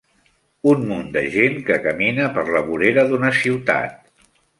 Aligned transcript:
Un 0.69 0.85
munt 0.91 1.09
de 1.17 1.21
gent 1.35 1.59
que 1.67 1.77
camina 1.83 2.25
per 2.39 2.45
la 2.55 2.61
vorera 2.71 3.05
d'una 3.13 3.31
ciutat. 3.43 4.25